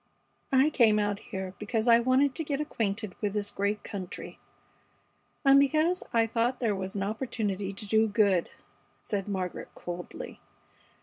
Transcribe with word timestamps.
"I 0.51 0.71
came 0.71 0.97
out 0.97 1.19
here 1.19 1.53
because 1.59 1.87
I 1.87 1.99
wanted 1.99 2.33
to 2.33 2.43
get 2.43 2.59
acquainted 2.59 3.13
with 3.21 3.33
this 3.33 3.51
great 3.51 3.83
country, 3.83 4.39
and 5.45 5.59
because 5.59 6.01
I 6.11 6.25
thought 6.25 6.59
there 6.59 6.75
was 6.75 6.95
an 6.95 7.03
opportunity 7.03 7.71
to 7.71 7.87
do 7.87 8.07
good," 8.07 8.49
said 8.99 9.27
Margaret, 9.27 9.69
coldly. 9.75 10.39